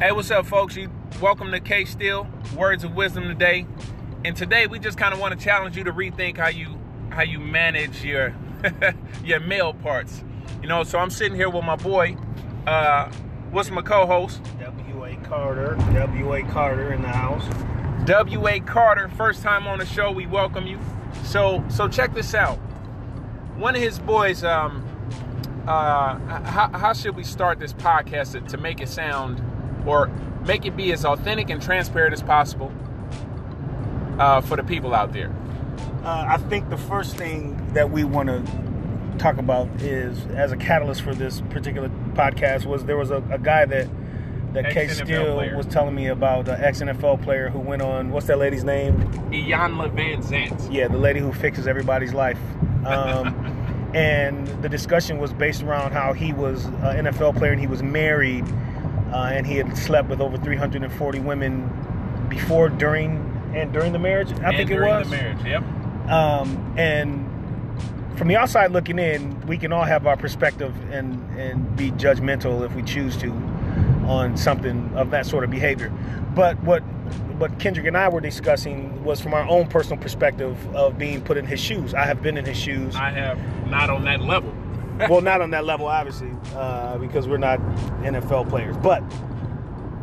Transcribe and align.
Hey, 0.00 0.12
what's 0.12 0.30
up, 0.30 0.46
folks? 0.46 0.76
You 0.76 0.90
welcome 1.20 1.50
to 1.50 1.60
K 1.60 1.84
Steel 1.84 2.26
Words 2.56 2.84
of 2.84 2.94
Wisdom 2.94 3.24
today. 3.24 3.66
And 4.24 4.34
today 4.34 4.66
we 4.66 4.78
just 4.78 4.96
kind 4.96 5.12
of 5.12 5.20
want 5.20 5.38
to 5.38 5.44
challenge 5.44 5.76
you 5.76 5.84
to 5.84 5.92
rethink 5.92 6.38
how 6.38 6.48
you 6.48 6.80
how 7.10 7.20
you 7.20 7.38
manage 7.38 8.02
your 8.02 8.34
your 9.22 9.40
male 9.40 9.74
parts. 9.74 10.24
You 10.62 10.68
know, 10.68 10.84
so 10.84 10.98
I'm 10.98 11.10
sitting 11.10 11.36
here 11.36 11.50
with 11.50 11.64
my 11.64 11.76
boy. 11.76 12.16
Uh, 12.66 13.12
what's 13.50 13.70
my 13.70 13.82
co-host? 13.82 14.40
W.A. 14.58 15.16
Carter. 15.16 15.76
W.A. 15.92 16.44
Carter 16.44 16.94
in 16.94 17.02
the 17.02 17.08
house. 17.08 17.44
W.A. 18.06 18.60
Carter, 18.60 19.10
first 19.10 19.42
time 19.42 19.66
on 19.66 19.80
the 19.80 19.84
show. 19.86 20.10
We 20.10 20.26
welcome 20.26 20.66
you. 20.66 20.80
So 21.24 21.62
so 21.68 21.88
check 21.88 22.14
this 22.14 22.34
out. 22.34 22.56
One 23.58 23.76
of 23.76 23.82
his 23.82 23.98
boys. 23.98 24.44
Um, 24.44 24.86
uh, 25.66 26.16
how, 26.44 26.70
how 26.72 26.94
should 26.94 27.14
we 27.14 27.22
start 27.22 27.58
this 27.58 27.74
podcast 27.74 28.32
to, 28.32 28.40
to 28.40 28.56
make 28.56 28.80
it 28.80 28.88
sound 28.88 29.44
or 29.86 30.08
make 30.46 30.64
it 30.66 30.76
be 30.76 30.92
as 30.92 31.04
authentic 31.04 31.50
and 31.50 31.62
transparent 31.62 32.12
as 32.12 32.22
possible 32.22 32.72
uh, 34.18 34.40
for 34.40 34.56
the 34.56 34.64
people 34.64 34.94
out 34.94 35.12
there? 35.12 35.34
Uh, 36.04 36.24
I 36.28 36.36
think 36.38 36.70
the 36.70 36.78
first 36.78 37.16
thing 37.16 37.72
that 37.74 37.90
we 37.90 38.04
want 38.04 38.28
to 38.28 38.42
talk 39.18 39.36
about 39.36 39.68
is, 39.82 40.24
as 40.28 40.50
a 40.50 40.56
catalyst 40.56 41.02
for 41.02 41.14
this 41.14 41.42
particular 41.50 41.88
podcast, 42.14 42.64
was 42.64 42.84
there 42.86 42.96
was 42.96 43.10
a, 43.10 43.22
a 43.30 43.38
guy 43.38 43.66
that 43.66 43.88
that 44.52 44.72
K 44.72 44.88
Steel 44.88 45.36
was 45.56 45.66
telling 45.66 45.94
me 45.94 46.08
about 46.08 46.48
an 46.48 46.60
ex 46.60 46.80
NFL 46.80 47.22
player 47.22 47.50
who 47.50 47.60
went 47.60 47.82
on. 47.82 48.10
What's 48.10 48.26
that 48.26 48.38
lady's 48.38 48.64
name? 48.64 48.98
Iyanla 49.30 49.94
Vanzant. 49.94 50.72
Yeah, 50.72 50.88
the 50.88 50.98
lady 50.98 51.20
who 51.20 51.32
fixes 51.32 51.66
everybody's 51.66 52.14
life. 52.14 52.38
Um, 52.84 53.90
and 53.94 54.46
the 54.62 54.68
discussion 54.68 55.18
was 55.18 55.32
based 55.32 55.62
around 55.62 55.92
how 55.92 56.12
he 56.12 56.32
was 56.32 56.64
an 56.64 57.06
NFL 57.06 57.36
player 57.36 57.52
and 57.52 57.60
he 57.60 57.66
was 57.66 57.82
married, 57.82 58.44
uh, 59.12 59.30
and 59.32 59.46
he 59.46 59.56
had 59.56 59.76
slept 59.76 60.08
with 60.08 60.20
over 60.20 60.36
340 60.36 61.20
women 61.20 62.26
before, 62.28 62.68
during, 62.68 63.16
and 63.54 63.72
during 63.72 63.92
the 63.92 63.98
marriage. 63.98 64.30
I 64.32 64.48
and 64.48 64.56
think 64.56 64.70
it 64.70 64.80
was 64.80 65.08
the 65.08 65.16
marriage. 65.16 65.44
Yep. 65.44 65.62
Um, 66.10 66.74
and 66.76 67.26
from 68.16 68.28
the 68.28 68.36
outside 68.36 68.72
looking 68.72 68.98
in, 68.98 69.40
we 69.46 69.56
can 69.56 69.72
all 69.72 69.84
have 69.84 70.06
our 70.06 70.16
perspective 70.16 70.74
and 70.90 71.14
and 71.38 71.76
be 71.76 71.90
judgmental 71.92 72.64
if 72.64 72.74
we 72.74 72.82
choose 72.82 73.16
to 73.18 73.30
on 74.06 74.36
something 74.36 74.90
of 74.94 75.10
that 75.10 75.26
sort 75.26 75.44
of 75.44 75.50
behavior. 75.50 75.90
But 76.34 76.60
what 76.62 76.80
what 77.38 77.58
Kendrick 77.58 77.86
and 77.86 77.96
I 77.96 78.08
were 78.08 78.20
discussing 78.20 79.02
was 79.04 79.20
from 79.20 79.32
our 79.32 79.48
own 79.48 79.66
personal 79.68 79.98
perspective 79.98 80.54
of 80.74 80.98
being 80.98 81.22
put 81.22 81.38
in 81.38 81.46
his 81.46 81.58
shoes. 81.58 81.94
I 81.94 82.04
have 82.04 82.22
been 82.22 82.36
in 82.36 82.44
his 82.44 82.58
shoes. 82.58 82.94
I 82.94 83.10
have 83.10 83.38
not 83.68 83.88
on 83.88 84.04
that 84.04 84.20
level. 84.20 84.52
Well, 85.08 85.20
not 85.20 85.40
on 85.40 85.50
that 85.50 85.64
level, 85.64 85.86
obviously, 85.86 86.32
uh, 86.54 86.98
because 86.98 87.28
we're 87.28 87.38
not 87.38 87.60
NFL 88.02 88.48
players, 88.48 88.76
but 88.78 89.02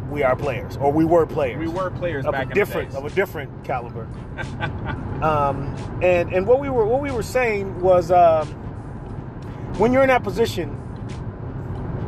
we 0.09 0.23
are 0.23 0.36
players, 0.36 0.78
or 0.78 0.92
we 0.92 1.06
were 1.06 1.26
players. 1.26 1.59
We 1.59 1.67
were 1.67 1.89
players 1.92 2.26
of 2.26 2.31
back 2.31 2.52
a 2.52 2.54
different 2.54 2.95
of 2.95 3.06
a 3.06 3.09
different 3.09 3.64
caliber. 3.64 4.08
um, 5.22 5.76
and 6.02 6.31
and 6.34 6.48
what 6.48 6.59
we 6.59 6.70
were 6.70 6.86
what 6.86 7.02
we 7.02 7.12
were 7.12 7.23
saying 7.23 7.80
was 7.81 8.12
um, 8.12 8.48
when 9.78 9.92
you're 9.92 10.04
in 10.04 10.09
that 10.09 10.23
position, 10.23 10.76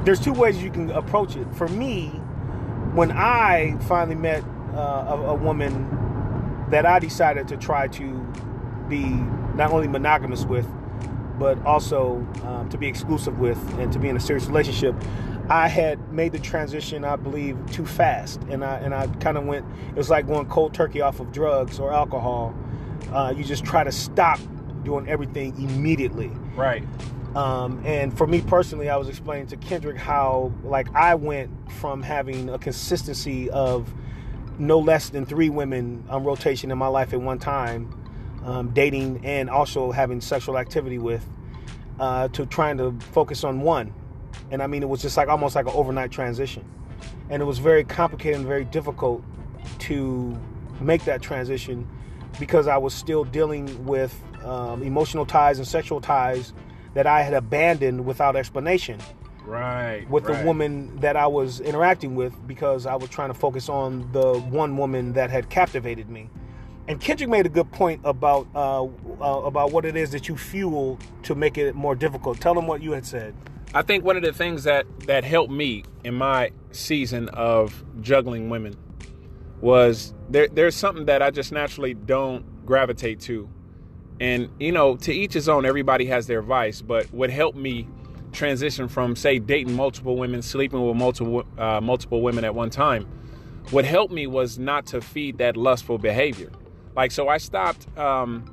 there's 0.06 0.20
two 0.20 0.34
ways 0.34 0.62
you 0.64 0.72
can 0.72 0.90
approach 0.92 1.36
it. 1.36 1.54
For 1.54 1.68
me, 1.68 2.08
when 2.94 3.12
I 3.12 3.78
finally 3.82 4.16
met 4.16 4.44
uh, 4.74 5.06
a, 5.10 5.16
a 5.28 5.36
woman 5.36 6.68
that 6.70 6.86
I 6.86 7.00
decided 7.00 7.48
to 7.50 7.58
try 7.58 7.88
to 7.90 8.14
be 8.88 9.04
not 9.56 9.72
only 9.72 9.88
monogamous 9.88 10.46
with, 10.46 10.68
but 11.40 11.64
also 11.66 12.18
um, 12.44 12.70
to 12.70 12.78
be 12.78 12.88
exclusive 12.88 13.40
with 13.40 13.58
and 13.80 13.92
to 13.94 14.00
be 14.00 14.10
in 14.10 14.18
a 14.18 14.20
serious 14.20 14.46
relationship. 14.46 14.96
I 15.50 15.68
had 15.68 16.12
made 16.12 16.32
the 16.32 16.40
transition, 16.40 17.04
I 17.04 17.16
believe, 17.16 17.58
too 17.72 17.86
fast, 17.86 18.40
and 18.50 18.64
I 18.64 18.76
and 18.78 18.94
I 18.94 19.08
kind 19.20 19.38
of 19.38 19.46
went. 19.46 19.66
It 19.90 19.96
was 19.96 20.10
like 20.10 20.28
going 20.28 20.46
cold 20.48 20.76
turkey 20.76 21.02
off 21.02 21.20
of 21.20 21.32
drugs 21.32 21.80
or 21.80 21.92
alcohol. 21.92 22.54
Uh, 23.12 23.34
you 23.36 23.44
just 23.44 23.66
try 23.66 23.84
to 23.84 23.92
stop 23.92 24.40
doing 24.84 25.08
everything 25.10 25.56
immediately. 25.58 26.32
Right. 26.56 26.84
Um, 27.36 27.82
and 27.86 28.16
for 28.16 28.26
me 28.28 28.42
personally, 28.42 28.90
I 28.90 28.98
was 28.98 29.08
explaining 29.08 29.48
to 29.48 29.58
Kendrick 29.58 29.98
how, 29.98 30.52
like, 30.64 30.94
I 30.96 31.16
went 31.16 31.52
from 31.74 32.02
having 32.02 32.50
a 32.50 32.58
consistency 32.58 33.50
of 33.52 33.92
no 34.58 34.80
less 34.80 35.10
than 35.10 35.26
three 35.26 35.50
women 35.50 36.04
on 36.10 36.24
rotation 36.24 36.72
in 36.72 36.78
my 36.78 36.88
life 36.88 37.14
at 37.14 37.22
one 37.22 37.40
time, 37.40 37.96
um, 38.44 38.70
dating 38.70 39.26
and 39.26 39.50
also 39.50 39.92
having 39.92 40.22
sexual 40.22 40.58
activity 40.58 40.98
with, 40.98 41.26
uh, 42.00 42.28
to 42.30 42.46
trying 42.46 42.78
to 42.78 42.98
focus 43.12 43.44
on 43.44 43.62
one. 43.62 43.94
And 44.52 44.62
I 44.64 44.68
mean, 44.68 44.84
it 44.84 44.90
was 44.90 45.02
just 45.02 45.18
like 45.18 45.28
almost 45.28 45.56
like 45.56 45.66
an 45.66 45.74
overnight 45.74 46.12
transition. 46.12 46.66
And 47.30 47.42
it 47.42 47.46
was 47.46 47.60
very 47.60 47.84
complicated 47.84 48.40
and 48.40 48.48
very 48.48 48.66
difficult 48.66 49.24
to 49.80 50.38
make 50.80 51.06
that 51.06 51.22
transition 51.22 51.88
because 52.40 52.68
I 52.68 52.78
was 52.78 52.94
still 52.94 53.24
dealing 53.24 53.86
with 53.86 54.18
um, 54.44 54.82
emotional 54.84 55.26
ties 55.26 55.58
and 55.58 55.68
sexual 55.68 56.02
ties 56.02 56.54
that 56.94 57.06
I 57.06 57.22
had 57.22 57.34
abandoned 57.34 58.06
without 58.06 58.36
explanation. 58.36 59.00
Right. 59.46 60.08
With 60.10 60.26
right. 60.26 60.40
the 60.40 60.46
woman 60.46 60.96
that 60.98 61.16
I 61.16 61.28
was 61.28 61.60
interacting 61.60 62.16
with 62.16 62.36
because 62.48 62.86
I 62.86 62.96
was 62.96 63.10
trying 63.10 63.30
to 63.30 63.34
focus 63.34 63.70
on 63.70 64.12
the 64.12 64.40
one 64.40 64.78
woman 64.78 65.14
that 65.14 65.30
had 65.30 65.50
captivated 65.50 66.10
me. 66.10 66.30
And 66.90 67.00
Kendrick 67.00 67.30
made 67.30 67.46
a 67.46 67.50
good 67.50 67.72
point 67.72 68.02
about 68.04 68.48
uh, 68.54 68.84
uh, 68.84 68.88
about 69.46 69.72
what 69.72 69.86
it 69.86 69.96
is 69.96 70.12
that 70.12 70.28
you 70.28 70.36
fuel 70.36 71.00
to 71.24 71.36
make 71.36 71.58
it 71.58 71.76
more 71.76 71.96
difficult. 71.96 72.42
Tell 72.42 72.54
them 72.54 72.68
what 72.68 72.82
you 72.82 72.92
had 72.92 73.06
said. 73.06 73.34
I 73.74 73.84
think 73.84 74.04
one 74.04 74.18
of 74.18 74.24
the 74.24 74.34
things 74.34 74.66
that 74.66 74.86
that 75.02 75.24
helped 75.24 75.54
me 75.54 75.86
in 76.04 76.16
my 76.16 76.52
season 76.72 77.30
of 77.30 77.86
juggling 78.02 78.50
women 78.50 78.76
was 79.62 80.14
there 80.30 80.48
there's 80.48 80.76
something 80.76 81.06
that 81.06 81.22
I 81.22 81.30
just 81.30 81.52
naturally 81.52 81.94
don't 81.94 82.66
gravitate 82.66 83.22
to 83.22 83.48
and, 84.20 84.50
you 84.60 84.72
know, 84.72 84.98
to 84.98 85.14
each 85.14 85.34
his 85.34 85.48
own, 85.48 85.66
everybody 85.66 86.06
has 86.08 86.28
their 86.28 86.42
vice. 86.42 86.82
But 86.82 87.06
what 87.14 87.30
helped 87.30 87.58
me 87.58 87.88
transition 88.32 88.88
from, 88.88 89.16
say, 89.16 89.40
dating 89.40 89.76
multiple 89.76 90.18
women, 90.18 90.42
sleeping 90.42 90.86
with 90.86 90.98
multiple, 90.98 91.46
uh, 91.58 91.80
multiple 91.82 92.22
women 92.22 92.44
at 92.44 92.54
one 92.54 92.70
time, 92.70 93.08
what 93.72 93.86
helped 93.86 94.14
me 94.14 94.28
was 94.28 94.60
not 94.60 94.86
to 94.88 95.02
feed 95.02 95.38
that 95.38 95.56
lustful 95.56 95.98
behavior. 95.98 96.52
Like, 96.96 97.12
so 97.12 97.28
I 97.28 97.38
stopped 97.38 97.88
um, 97.98 98.46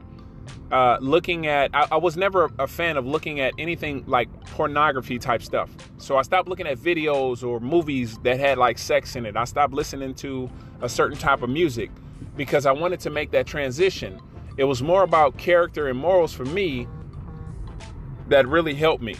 uh, 0.70 0.98
looking 1.00 1.46
at, 1.46 1.70
I, 1.74 1.88
I 1.92 1.96
was 1.96 2.16
never 2.16 2.50
a 2.58 2.66
fan 2.66 2.96
of 2.96 3.06
looking 3.06 3.40
at 3.40 3.54
anything 3.58 4.04
like 4.06 4.28
pornography 4.46 5.18
type 5.18 5.42
stuff. 5.42 5.70
So 5.98 6.16
I 6.16 6.22
stopped 6.22 6.48
looking 6.48 6.66
at 6.66 6.78
videos 6.78 7.46
or 7.46 7.60
movies 7.60 8.18
that 8.18 8.38
had 8.38 8.58
like 8.58 8.78
sex 8.78 9.16
in 9.16 9.26
it. 9.26 9.36
I 9.36 9.44
stopped 9.44 9.72
listening 9.72 10.14
to 10.16 10.50
a 10.80 10.88
certain 10.88 11.18
type 11.18 11.42
of 11.42 11.50
music 11.50 11.90
because 12.36 12.66
I 12.66 12.72
wanted 12.72 13.00
to 13.00 13.10
make 13.10 13.30
that 13.32 13.46
transition 13.46 14.20
it 14.56 14.64
was 14.64 14.82
more 14.82 15.02
about 15.02 15.36
character 15.36 15.88
and 15.88 15.98
morals 15.98 16.32
for 16.32 16.44
me 16.44 16.88
that 18.28 18.48
really 18.48 18.74
helped 18.74 19.02
me. 19.02 19.16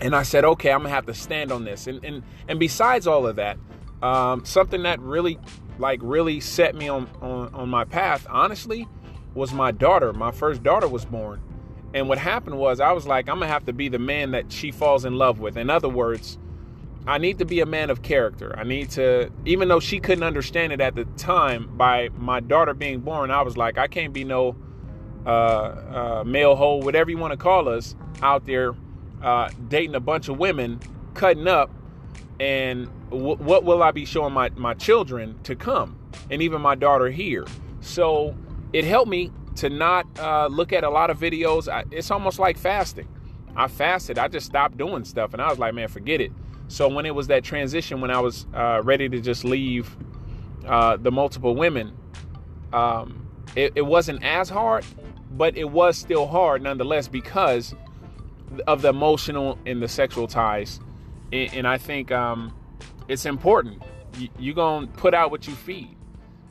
And 0.00 0.16
I 0.16 0.22
said, 0.22 0.44
okay, 0.44 0.72
I'm 0.72 0.80
gonna 0.80 0.90
have 0.90 1.06
to 1.06 1.14
stand 1.14 1.52
on 1.52 1.64
this. 1.64 1.86
And 1.86 2.04
and 2.04 2.22
and 2.48 2.58
besides 2.58 3.06
all 3.06 3.26
of 3.26 3.36
that, 3.36 3.58
um, 4.02 4.44
something 4.44 4.82
that 4.82 4.98
really 5.00 5.38
like 5.78 6.00
really 6.02 6.40
set 6.40 6.74
me 6.74 6.88
on, 6.88 7.08
on 7.20 7.54
on 7.54 7.68
my 7.68 7.84
path, 7.84 8.26
honestly, 8.30 8.86
was 9.34 9.52
my 9.52 9.70
daughter. 9.70 10.12
My 10.12 10.30
first 10.30 10.62
daughter 10.62 10.88
was 10.88 11.04
born. 11.04 11.42
And 11.94 12.08
what 12.08 12.18
happened 12.18 12.58
was 12.58 12.80
I 12.80 12.92
was 12.92 13.06
like, 13.06 13.28
I'm 13.28 13.36
gonna 13.36 13.46
have 13.46 13.66
to 13.66 13.72
be 13.72 13.88
the 13.88 13.98
man 13.98 14.32
that 14.32 14.50
she 14.50 14.72
falls 14.72 15.04
in 15.04 15.16
love 15.16 15.38
with. 15.38 15.56
In 15.56 15.70
other 15.70 15.88
words, 15.88 16.38
I 17.06 17.18
need 17.18 17.38
to 17.38 17.44
be 17.44 17.60
a 17.60 17.66
man 17.66 17.90
of 17.90 18.02
character. 18.02 18.54
I 18.58 18.64
need 18.64 18.90
to, 18.90 19.30
even 19.44 19.68
though 19.68 19.80
she 19.80 20.00
couldn't 20.00 20.24
understand 20.24 20.72
it 20.72 20.80
at 20.80 20.94
the 20.94 21.04
time, 21.16 21.70
by 21.76 22.08
my 22.16 22.40
daughter 22.40 22.72
being 22.72 23.00
born, 23.00 23.30
I 23.30 23.42
was 23.42 23.56
like, 23.56 23.76
I 23.76 23.86
can't 23.86 24.12
be 24.12 24.24
no 24.24 24.56
uh, 25.26 25.30
uh, 25.30 26.24
male 26.26 26.56
hoe, 26.56 26.76
whatever 26.76 27.10
you 27.10 27.18
want 27.18 27.32
to 27.32 27.36
call 27.36 27.68
us, 27.68 27.94
out 28.22 28.46
there 28.46 28.74
uh, 29.22 29.50
dating 29.68 29.94
a 29.94 30.00
bunch 30.00 30.28
of 30.28 30.38
women, 30.38 30.80
cutting 31.12 31.46
up, 31.46 31.70
and 32.40 32.88
what 33.14 33.64
will 33.64 33.82
I 33.82 33.90
be 33.90 34.04
showing 34.04 34.32
my, 34.32 34.50
my 34.50 34.74
children 34.74 35.38
to 35.44 35.54
come, 35.54 35.98
and 36.30 36.42
even 36.42 36.60
my 36.60 36.74
daughter 36.74 37.10
here? 37.10 37.46
So 37.80 38.34
it 38.72 38.84
helped 38.84 39.10
me 39.10 39.30
to 39.56 39.70
not 39.70 40.06
uh, 40.18 40.48
look 40.48 40.72
at 40.72 40.84
a 40.84 40.90
lot 40.90 41.10
of 41.10 41.18
videos. 41.18 41.72
I, 41.72 41.84
it's 41.90 42.10
almost 42.10 42.38
like 42.38 42.58
fasting. 42.58 43.08
I 43.56 43.68
fasted. 43.68 44.18
I 44.18 44.28
just 44.28 44.46
stopped 44.46 44.76
doing 44.76 45.04
stuff, 45.04 45.32
and 45.32 45.40
I 45.40 45.48
was 45.48 45.58
like, 45.58 45.74
man, 45.74 45.88
forget 45.88 46.20
it. 46.20 46.32
So 46.68 46.88
when 46.88 47.06
it 47.06 47.14
was 47.14 47.28
that 47.28 47.44
transition, 47.44 48.00
when 48.00 48.10
I 48.10 48.20
was 48.20 48.46
uh, 48.54 48.80
ready 48.82 49.08
to 49.08 49.20
just 49.20 49.44
leave 49.44 49.96
uh, 50.66 50.96
the 50.96 51.12
multiple 51.12 51.54
women, 51.54 51.96
um, 52.72 53.28
it, 53.54 53.72
it, 53.76 53.82
wasn't 53.82 54.24
as 54.24 54.48
hard, 54.48 54.84
but 55.30 55.56
it 55.56 55.70
was 55.70 55.96
still 55.96 56.26
hard 56.26 56.62
nonetheless 56.62 57.06
because 57.06 57.74
of 58.66 58.82
the 58.82 58.88
emotional 58.88 59.58
and 59.66 59.80
the 59.80 59.88
sexual 59.88 60.26
ties. 60.26 60.80
And, 61.32 61.54
and 61.54 61.68
I 61.68 61.78
think 61.78 62.10
um, 62.10 62.52
it's 63.08 63.26
important. 63.26 63.82
You, 64.18 64.28
you're 64.38 64.54
going 64.54 64.88
to 64.88 64.92
put 64.94 65.14
out 65.14 65.30
what 65.30 65.46
you 65.46 65.54
feed. 65.54 65.96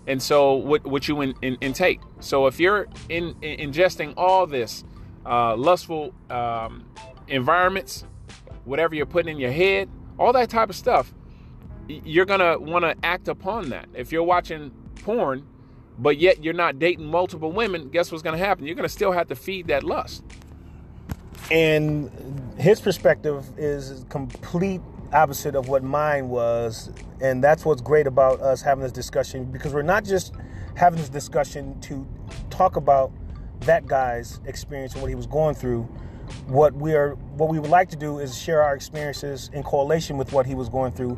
And 0.07 0.21
so 0.21 0.55
what, 0.55 0.85
what 0.85 1.07
you 1.07 1.21
in, 1.21 1.33
in, 1.41 1.55
intake. 1.61 2.01
So 2.19 2.47
if 2.47 2.59
you're 2.59 2.87
in, 3.09 3.35
in 3.41 3.71
ingesting 3.71 4.13
all 4.17 4.45
this 4.45 4.83
uh, 5.25 5.55
lustful 5.55 6.13
um, 6.29 6.85
environments, 7.27 8.05
whatever 8.65 8.95
you're 8.95 9.05
putting 9.05 9.35
in 9.35 9.39
your 9.39 9.51
head, 9.51 9.89
all 10.17 10.33
that 10.33 10.49
type 10.49 10.69
of 10.69 10.75
stuff. 10.75 11.13
you're 11.87 12.25
gonna 12.25 12.57
want 12.59 12.83
to 12.85 12.95
act 13.05 13.27
upon 13.27 13.69
that. 13.69 13.89
If 13.93 14.11
you're 14.11 14.23
watching 14.23 14.71
porn, 15.03 15.45
but 15.97 16.17
yet 16.17 16.43
you're 16.43 16.53
not 16.53 16.79
dating 16.79 17.05
multiple 17.05 17.51
women, 17.51 17.89
guess 17.89 18.11
what's 18.11 18.23
gonna 18.23 18.37
happen? 18.37 18.65
You're 18.65 18.75
gonna 18.75 18.89
still 18.89 19.11
have 19.11 19.27
to 19.29 19.35
feed 19.35 19.67
that 19.67 19.83
lust. 19.83 20.23
And 21.51 22.09
his 22.57 22.79
perspective 22.79 23.45
is 23.57 24.05
complete 24.09 24.81
opposite 25.13 25.55
of 25.55 25.69
what 25.69 25.83
mine 25.83 26.29
was, 26.29 26.91
and 27.21 27.43
that's 27.43 27.65
what's 27.65 27.81
great 27.81 28.07
about 28.07 28.41
us 28.41 28.61
having 28.61 28.83
this 28.83 28.91
discussion 28.91 29.45
because 29.45 29.73
we're 29.73 29.81
not 29.81 30.03
just 30.03 30.33
having 30.75 30.99
this 30.99 31.09
discussion 31.09 31.79
to 31.81 32.07
talk 32.49 32.75
about 32.75 33.11
that 33.61 33.85
guy's 33.85 34.41
experience 34.45 34.93
and 34.93 35.01
what 35.01 35.09
he 35.09 35.15
was 35.15 35.27
going 35.27 35.55
through. 35.55 35.83
What 36.47 36.73
we 36.73 36.95
are, 36.95 37.15
what 37.35 37.49
we 37.49 37.59
would 37.59 37.69
like 37.69 37.89
to 37.89 37.95
do 37.95 38.19
is 38.19 38.37
share 38.37 38.61
our 38.61 38.75
experiences 38.75 39.49
in 39.53 39.61
correlation 39.61 40.17
with 40.17 40.33
what 40.33 40.45
he 40.45 40.55
was 40.55 40.69
going 40.69 40.91
through, 40.91 41.17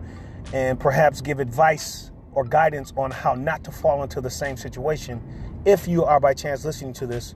and 0.54 0.80
perhaps 0.80 1.22
give 1.22 1.40
advice 1.40 2.12
or 2.34 2.44
guidance 2.44 2.92
on 2.98 3.12
how 3.12 3.34
not 3.34 3.64
to 3.64 3.72
fall 3.72 4.04
into 4.04 4.20
the 4.20 4.30
same 4.30 4.58
situation. 4.58 5.22
If 5.64 5.88
you 5.88 6.04
are 6.04 6.20
by 6.20 6.34
chance 6.34 6.66
listening 6.66 6.94
to 6.94 7.08
this, 7.08 7.36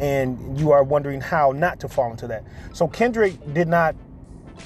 and 0.00 0.58
you 0.58 0.70
are 0.70 0.84
wondering 0.84 1.20
how 1.20 1.50
not 1.52 1.80
to 1.80 1.88
fall 1.88 2.10
into 2.10 2.28
that, 2.28 2.44
so 2.72 2.88
Kendrick 2.88 3.52
did 3.52 3.68
not 3.68 3.94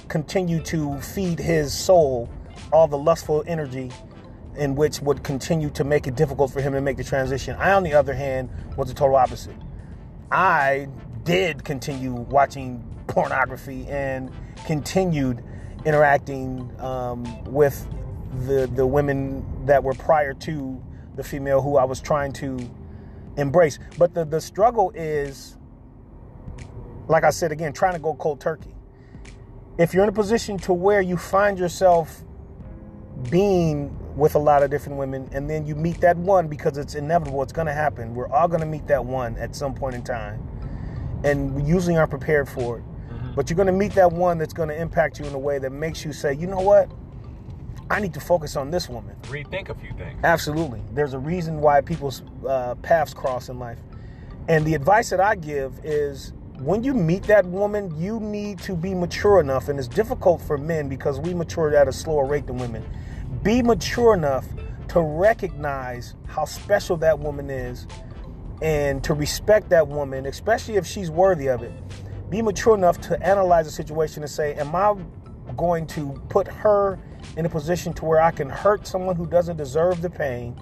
continue 0.08 0.60
to 0.62 1.00
feed 1.00 1.38
his 1.38 1.72
soul 1.72 2.28
all 2.72 2.88
the 2.88 2.98
lustful 2.98 3.44
energy 3.46 3.90
in 4.56 4.74
which 4.74 5.00
would 5.00 5.22
continue 5.22 5.70
to 5.70 5.84
make 5.84 6.06
it 6.06 6.14
difficult 6.14 6.52
for 6.52 6.60
him 6.60 6.72
to 6.72 6.80
make 6.80 6.96
the 6.96 7.04
transition. 7.04 7.56
I, 7.56 7.72
on 7.72 7.82
the 7.82 7.94
other 7.94 8.14
hand, 8.14 8.50
was 8.76 8.88
the 8.88 8.94
total 8.94 9.16
opposite. 9.16 9.56
I 10.30 10.88
did 11.24 11.64
continue 11.64 12.12
watching 12.12 12.84
pornography 13.06 13.86
and 13.88 14.30
continued 14.66 15.42
interacting 15.84 16.70
um, 16.80 17.44
with 17.44 17.86
the 18.46 18.66
the 18.74 18.86
women 18.86 19.66
that 19.66 19.82
were 19.84 19.94
prior 19.94 20.32
to 20.32 20.82
the 21.16 21.24
female 21.24 21.60
who 21.60 21.76
I 21.76 21.84
was 21.84 22.00
trying 22.00 22.32
to 22.34 22.58
embrace. 23.36 23.78
But 23.98 24.14
the 24.14 24.24
the 24.24 24.40
struggle 24.40 24.90
is, 24.94 25.56
like 27.08 27.24
I 27.24 27.30
said 27.30 27.52
again, 27.52 27.72
trying 27.72 27.94
to 27.94 27.98
go 27.98 28.14
cold 28.14 28.40
turkey. 28.40 28.74
If 29.78 29.94
you're 29.94 30.02
in 30.02 30.08
a 30.08 30.12
position 30.12 30.58
to 30.58 30.72
where 30.72 31.00
you 31.00 31.16
find 31.16 31.58
yourself 31.58 32.22
being 33.30 33.96
with 34.16 34.34
a 34.34 34.38
lot 34.38 34.62
of 34.62 34.70
different 34.70 34.98
women 34.98 35.28
and 35.32 35.48
then 35.48 35.64
you 35.64 35.74
meet 35.74 36.00
that 36.00 36.16
one 36.16 36.46
because 36.48 36.76
it's 36.76 36.94
inevitable 36.94 37.42
it's 37.42 37.52
going 37.52 37.66
to 37.66 37.72
happen. 37.72 38.14
We're 38.14 38.28
all 38.28 38.48
going 38.48 38.60
to 38.60 38.66
meet 38.66 38.86
that 38.88 39.04
one 39.04 39.36
at 39.38 39.56
some 39.56 39.74
point 39.74 39.94
in 39.94 40.02
time. 40.02 40.46
And 41.24 41.54
we 41.54 41.62
usually 41.62 41.96
aren't 41.96 42.10
prepared 42.10 42.48
for 42.48 42.78
it. 42.78 42.84
Mm-hmm. 43.32 43.34
but 43.34 43.48
you're 43.48 43.56
going 43.56 43.66
to 43.66 43.72
meet 43.72 43.92
that 43.92 44.10
one 44.10 44.38
that's 44.38 44.52
going 44.52 44.68
to 44.68 44.80
impact 44.80 45.18
you 45.18 45.24
in 45.24 45.34
a 45.34 45.38
way 45.38 45.58
that 45.58 45.70
makes 45.70 46.04
you 46.04 46.12
say 46.12 46.34
you 46.34 46.46
know 46.46 46.60
what? 46.60 46.90
I 47.90 48.00
need 48.00 48.14
to 48.14 48.20
focus 48.20 48.56
on 48.56 48.70
this 48.70 48.88
woman. 48.88 49.16
Rethink 49.22 49.68
a 49.68 49.74
few 49.74 49.92
things. 49.92 50.18
Absolutely. 50.24 50.82
There's 50.92 51.14
a 51.14 51.18
reason 51.18 51.60
why 51.60 51.80
people's 51.82 52.22
uh, 52.48 52.74
paths 52.76 53.12
cross 53.12 53.48
in 53.48 53.58
life. 53.58 53.78
And 54.48 54.64
the 54.64 54.74
advice 54.74 55.10
that 55.10 55.20
i 55.20 55.34
give 55.34 55.78
is 55.84 56.32
when 56.64 56.84
you 56.84 56.94
meet 56.94 57.24
that 57.24 57.44
woman, 57.46 57.92
you 57.98 58.20
need 58.20 58.58
to 58.60 58.76
be 58.76 58.94
mature 58.94 59.40
enough, 59.40 59.68
and 59.68 59.78
it's 59.78 59.88
difficult 59.88 60.40
for 60.40 60.56
men 60.56 60.88
because 60.88 61.18
we 61.18 61.34
mature 61.34 61.74
at 61.74 61.88
a 61.88 61.92
slower 61.92 62.24
rate 62.26 62.46
than 62.46 62.58
women 62.58 62.84
be 63.42 63.62
mature 63.62 64.14
enough 64.14 64.46
to 64.88 65.00
recognize 65.00 66.14
how 66.26 66.44
special 66.44 66.96
that 66.98 67.18
woman 67.18 67.50
is 67.50 67.86
and 68.60 69.02
to 69.02 69.14
respect 69.14 69.68
that 69.70 69.88
woman, 69.88 70.26
especially 70.26 70.76
if 70.76 70.86
she's 70.86 71.10
worthy 71.10 71.48
of 71.48 71.62
it. 71.62 71.72
Be 72.30 72.42
mature 72.42 72.74
enough 72.76 73.00
to 73.02 73.20
analyze 73.22 73.66
the 73.66 73.72
situation 73.72 74.22
and 74.22 74.30
say, 74.30 74.54
Am 74.54 74.74
I 74.74 74.94
going 75.56 75.86
to 75.88 76.12
put 76.28 76.46
her 76.46 76.98
in 77.36 77.44
a 77.46 77.48
position 77.48 77.92
to 77.94 78.04
where 78.04 78.20
I 78.20 78.30
can 78.30 78.48
hurt 78.48 78.86
someone 78.86 79.16
who 79.16 79.26
doesn't 79.26 79.56
deserve 79.56 80.00
the 80.02 80.10
pain 80.10 80.56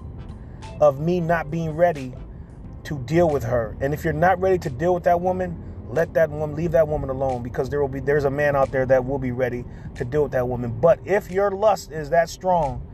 of 0.81 1.00
me 1.00 1.20
not 1.20 1.50
being 1.50 1.73
ready 1.73 2.14
to 2.85 2.99
deal 3.00 3.29
with 3.29 3.44
her? 3.44 3.76
And 3.81 3.93
if 3.93 4.05
you're 4.05 4.12
not 4.12 4.41
ready 4.41 4.58
to 4.58 4.70
deal 4.70 4.94
with 4.94 5.05
that 5.05 5.20
woman, 5.20 5.69
let 5.92 6.14
that 6.14 6.31
woman 6.31 6.56
leave 6.56 6.72
that 6.72 6.87
woman 6.87 7.10
alone 7.10 7.42
because 7.42 7.69
there 7.69 7.81
will 7.81 7.88
be 7.88 8.00
there's 8.00 8.25
a 8.25 8.31
man 8.31 8.56
out 8.56 8.70
there 8.70 8.87
that 8.87 9.04
will 9.04 9.19
be 9.19 9.32
ready 9.32 9.64
to 9.96 10.04
deal 10.04 10.22
with 10.22 10.32
that 10.32 10.46
woman. 10.46 10.78
But 10.81 11.00
if 11.04 11.31
your 11.31 11.50
lust 11.50 11.90
is 11.90 12.10
that 12.10 12.28
strong 12.28 12.87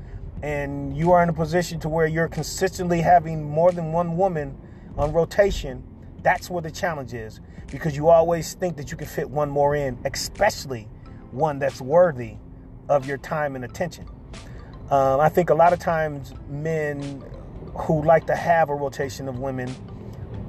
and 0.43 0.97
you 0.97 1.13
are 1.13 1.23
in 1.23 1.29
a 1.29 1.33
position 1.33 1.81
to 1.81 1.89
where 1.89 2.07
you're 2.07 2.29
consistently 2.29 3.01
having 3.01 3.43
more 3.45 3.73
than 3.73 3.93
one 3.93 4.17
woman 4.17 4.57
on 4.97 5.13
rotation 5.13 5.83
that's 6.23 6.51
where 6.51 6.63
the 6.63 6.71
challenge 6.71 7.15
is 7.15 7.41
because 7.71 7.97
you 7.97 8.09
always 8.09 8.55
think 8.55 8.77
that 8.77 8.91
you 8.91 8.97
can 8.97 9.07
fit 9.07 9.31
one 9.31 9.49
more 9.49 9.77
in 9.77 9.99
especially 10.05 10.89
one 11.31 11.59
that's 11.59 11.81
worthy 11.81 12.37
of 12.89 13.07
your 13.07 13.19
time 13.19 13.55
and 13.57 13.65
attention. 13.65 14.07
Um, 14.91 15.21
i 15.21 15.29
think 15.29 15.51
a 15.51 15.55
lot 15.55 15.73
of 15.73 15.79
times 15.79 16.35
men 16.49 17.23
who 17.75 18.03
like 18.03 18.27
to 18.27 18.37
have 18.37 18.69
a 18.71 18.75
rotation 18.75 19.29
of 19.29 19.39
women 19.39 19.75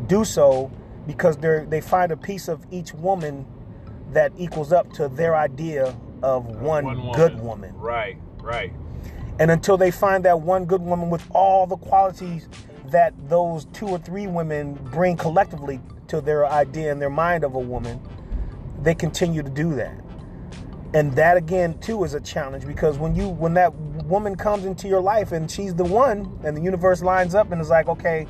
do 0.08 0.24
so 0.24 0.72
because 1.08 1.38
they 1.38 1.66
they 1.68 1.82
find 1.82 2.12
a 2.12 2.18
piece 2.18 2.48
of 2.48 2.66
each 2.70 2.94
woman 2.94 3.46
that 4.12 4.32
equals 4.38 4.72
up 4.72 4.92
to 4.94 5.08
their 5.08 5.36
idea 5.36 5.96
of 6.22 6.46
one, 6.46 6.86
one 6.86 6.98
woman. 6.98 7.14
good 7.14 7.40
woman. 7.40 7.76
Right, 7.78 8.18
right. 8.42 8.74
And 9.40 9.52
until 9.52 9.78
they 9.78 9.92
find 9.92 10.26
that 10.26 10.42
one 10.42 10.66
good 10.66 10.82
woman 10.82 11.10
with 11.10 11.24
all 11.32 11.68
the 11.68 11.78
qualities 11.78 12.50
that 12.88 13.14
those 13.30 13.66
two 13.66 13.88
or 13.88 14.00
three 14.00 14.28
women 14.28 14.74
bring 14.92 15.16
collectively 15.18 15.80
to 16.08 16.22
their 16.22 16.46
idea 16.46 16.92
and 16.92 17.02
their 17.02 17.10
mind 17.10 17.44
of 17.44 17.54
a 17.54 17.60
woman, 17.60 18.00
they 18.82 18.96
continue 18.96 19.44
to 19.44 19.50
do 19.50 19.76
that. 19.76 19.94
And 20.94 21.14
that 21.14 21.38
again 21.38 21.78
too 21.80 22.04
is 22.06 22.14
a 22.14 22.22
challenge 22.22 22.66
because 22.66 22.98
when 22.98 23.14
you 23.14 23.28
when 23.28 23.54
that 23.56 23.74
woman 23.76 24.36
comes 24.36 24.66
into 24.66 24.88
your 24.88 25.02
life 25.02 25.34
and 25.34 25.52
she's 25.52 25.76
the 25.76 25.84
one 25.84 26.40
and 26.44 26.56
the 26.56 26.62
universe 26.62 27.02
lines 27.02 27.36
up 27.36 27.52
and 27.52 27.62
is 27.62 27.70
like, 27.70 27.90
okay, 27.90 28.26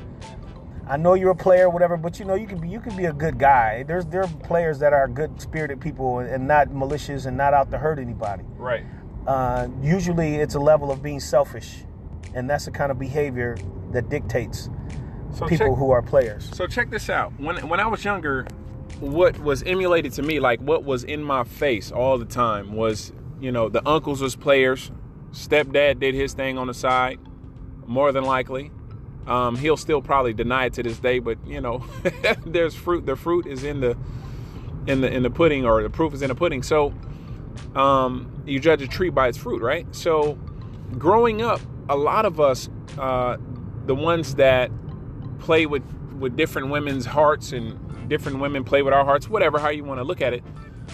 I 0.88 0.96
know 0.96 1.12
you're 1.14 1.32
a 1.32 1.36
player, 1.36 1.68
whatever, 1.68 1.98
but 1.98 2.18
you 2.18 2.24
know 2.24 2.34
you 2.34 2.46
can 2.46 2.58
be 2.58 2.68
you 2.68 2.80
can 2.80 2.96
be 2.96 3.04
a 3.04 3.12
good 3.12 3.38
guy. 3.38 3.82
There's 3.82 4.06
there 4.06 4.22
are 4.22 4.28
players 4.44 4.78
that 4.78 4.94
are 4.94 5.06
good 5.06 5.40
spirited 5.40 5.80
people 5.80 6.20
and 6.20 6.48
not 6.48 6.72
malicious 6.72 7.26
and 7.26 7.36
not 7.36 7.52
out 7.52 7.70
to 7.72 7.78
hurt 7.78 7.98
anybody. 7.98 8.44
Right. 8.56 8.84
Uh, 9.26 9.68
usually 9.82 10.36
it's 10.36 10.54
a 10.54 10.60
level 10.60 10.90
of 10.90 11.02
being 11.02 11.20
selfish, 11.20 11.84
and 12.34 12.48
that's 12.48 12.64
the 12.64 12.70
kind 12.70 12.90
of 12.90 12.98
behavior 12.98 13.58
that 13.92 14.08
dictates 14.08 14.70
so 15.34 15.46
people 15.46 15.68
check, 15.68 15.76
who 15.76 15.90
are 15.90 16.00
players. 16.00 16.48
So 16.54 16.66
check 16.66 16.88
this 16.88 17.10
out. 17.10 17.38
When 17.38 17.68
when 17.68 17.80
I 17.80 17.86
was 17.86 18.02
younger, 18.02 18.46
what 19.00 19.38
was 19.40 19.62
emulated 19.64 20.12
to 20.14 20.22
me, 20.22 20.40
like 20.40 20.60
what 20.60 20.84
was 20.84 21.04
in 21.04 21.22
my 21.22 21.44
face 21.44 21.92
all 21.92 22.16
the 22.16 22.24
time, 22.24 22.72
was 22.72 23.12
you 23.40 23.52
know 23.52 23.68
the 23.68 23.86
uncles 23.86 24.22
was 24.22 24.36
players, 24.36 24.90
stepdad 25.32 26.00
did 26.00 26.14
his 26.14 26.32
thing 26.32 26.56
on 26.56 26.66
the 26.66 26.74
side, 26.74 27.18
more 27.86 28.10
than 28.10 28.24
likely. 28.24 28.70
Um, 29.28 29.56
he'll 29.56 29.76
still 29.76 30.00
probably 30.00 30.32
deny 30.32 30.64
it 30.66 30.72
to 30.74 30.82
this 30.82 30.98
day, 30.98 31.18
but 31.18 31.38
you 31.46 31.60
know, 31.60 31.84
there's 32.46 32.74
fruit. 32.74 33.04
The 33.04 33.14
fruit 33.14 33.46
is 33.46 33.62
in 33.62 33.80
the 33.80 33.96
in 34.86 35.02
the 35.02 35.12
in 35.12 35.22
the 35.22 35.30
pudding, 35.30 35.66
or 35.66 35.82
the 35.82 35.90
proof 35.90 36.14
is 36.14 36.22
in 36.22 36.28
the 36.28 36.34
pudding. 36.34 36.62
So 36.62 36.94
um, 37.74 38.42
you 38.46 38.58
judge 38.58 38.80
a 38.80 38.88
tree 38.88 39.10
by 39.10 39.28
its 39.28 39.36
fruit, 39.36 39.60
right? 39.60 39.86
So 39.94 40.38
growing 40.96 41.42
up, 41.42 41.60
a 41.90 41.96
lot 41.96 42.24
of 42.24 42.40
us, 42.40 42.70
uh, 42.98 43.36
the 43.84 43.94
ones 43.94 44.36
that 44.36 44.70
play 45.38 45.66
with 45.66 45.84
with 46.18 46.36
different 46.36 46.70
women's 46.70 47.04
hearts 47.04 47.52
and 47.52 48.08
different 48.08 48.40
women 48.40 48.64
play 48.64 48.80
with 48.82 48.94
our 48.94 49.04
hearts, 49.04 49.28
whatever 49.28 49.58
how 49.58 49.68
you 49.68 49.84
want 49.84 49.98
to 49.98 50.04
look 50.04 50.22
at 50.22 50.32
it. 50.32 50.42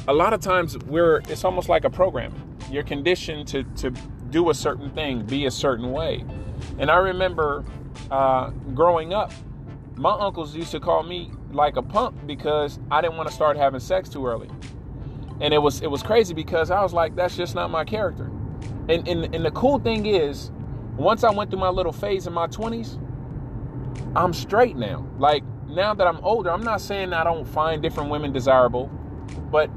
A 0.09 0.13
lot 0.13 0.33
of 0.33 0.41
times 0.41 0.77
we're 0.79 1.23
it's 1.29 1.45
almost 1.45 1.69
like 1.69 1.85
a 1.85 1.91
program. 1.91 2.35
You're 2.69 2.83
conditioned 2.83 3.47
to 3.49 3.63
to 3.77 3.91
do 4.31 4.51
a 4.51 4.55
certain 4.55 4.91
thing, 4.91 5.25
be 5.25 5.47
a 5.47 5.51
certain 5.53 5.93
way. 5.93 6.25
And 6.79 6.91
I 6.91 6.97
remember 6.97 7.65
uh, 8.11 8.51
growing 8.75 9.13
up, 9.13 9.33
my 9.97 10.13
uncles 10.13 10.55
used 10.55 10.73
to 10.73 10.81
call 10.81 11.03
me 11.03 11.31
like 11.53 11.77
a 11.77 11.83
punk 11.83 12.27
because 12.27 12.79
I 12.91 13.01
didn't 13.01 13.17
want 13.17 13.29
to 13.29 13.35
start 13.35 13.57
having 13.57 13.81
sex 13.81 14.09
too 14.09 14.27
early. 14.27 14.49
And 15.41 15.53
it 15.55 15.59
was 15.59 15.83
it 15.83 15.91
was 15.91 16.03
crazy 16.03 16.35
because 16.35 16.71
I 16.71 16.83
was 16.83 16.93
like, 16.93 17.17
that's 17.17 17.37
just 17.37 17.55
not 17.55 17.71
my 17.71 17.85
character. 17.85 18.31
And 18.89 19.07
and, 19.09 19.35
and 19.35 19.45
the 19.45 19.51
cool 19.51 19.79
thing 19.79 20.07
is, 20.07 20.51
once 20.97 21.25
I 21.25 21.31
went 21.31 21.51
through 21.51 21.61
my 21.61 21.69
little 21.69 21.93
phase 21.93 22.27
in 22.27 22.33
my 22.33 22.47
20s, 22.47 22.99
I'm 24.17 24.33
straight 24.33 24.77
now. 24.77 25.07
Like 25.19 25.45
now 25.69 25.95
that 25.95 26.07
I'm 26.07 26.19
older, 26.19 26.51
I'm 26.51 26.63
not 26.63 26.81
saying 26.81 27.13
I 27.13 27.25
don't 27.25 27.47
find 27.47 27.83
different 27.83 28.11
women 28.11 28.33
desirable, 28.33 28.87
but 29.51 29.71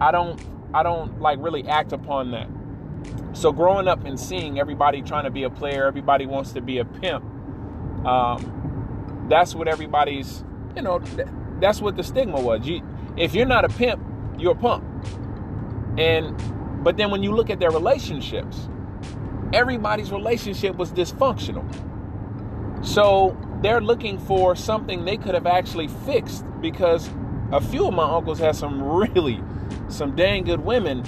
I 0.00 0.10
don't 0.12 0.40
I 0.72 0.82
don't 0.82 1.20
like 1.20 1.38
really 1.40 1.66
act 1.66 1.92
upon 1.92 2.30
that. 2.32 2.48
So 3.32 3.52
growing 3.52 3.88
up 3.88 4.04
and 4.04 4.18
seeing 4.18 4.58
everybody 4.58 5.02
trying 5.02 5.24
to 5.24 5.30
be 5.30 5.44
a 5.44 5.50
player, 5.50 5.86
everybody 5.86 6.26
wants 6.26 6.52
to 6.52 6.60
be 6.60 6.78
a 6.78 6.84
pimp 6.84 7.24
um, 8.06 9.26
that's 9.28 9.54
what 9.54 9.68
everybody's, 9.68 10.44
you 10.76 10.82
know, 10.82 11.00
that's 11.60 11.80
what 11.80 11.96
the 11.96 12.04
stigma 12.04 12.40
was. 12.40 12.66
You, 12.66 12.82
if 13.16 13.34
you're 13.34 13.46
not 13.46 13.64
a 13.64 13.68
pimp, 13.70 14.02
you're 14.38 14.52
a 14.52 14.56
punk. 14.56 14.84
And 15.98 16.36
but 16.84 16.96
then 16.96 17.10
when 17.10 17.22
you 17.22 17.34
look 17.34 17.50
at 17.50 17.60
their 17.60 17.70
relationships, 17.72 18.68
everybody's 19.52 20.12
relationship 20.12 20.76
was 20.76 20.92
dysfunctional. 20.92 21.66
So 22.82 23.36
they're 23.62 23.80
looking 23.82 24.18
for 24.18 24.56
something 24.56 25.04
they 25.04 25.18
could 25.18 25.34
have 25.34 25.46
actually 25.46 25.88
fixed 25.88 26.44
because 26.60 27.10
a 27.52 27.60
few 27.60 27.86
of 27.88 27.94
my 27.94 28.04
uncles 28.10 28.38
had 28.40 28.56
some 28.56 28.82
really 29.14 29.42
some 29.88 30.16
dang 30.16 30.44
good 30.44 30.60
women 30.60 31.04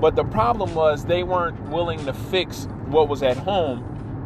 But 0.00 0.16
the 0.16 0.24
problem 0.24 0.74
was 0.74 1.06
they 1.06 1.24
weren't 1.24 1.60
willing 1.70 2.04
to 2.06 2.14
fix 2.14 2.66
what 2.88 3.08
was 3.08 3.22
at 3.22 3.38
home. 3.38 3.84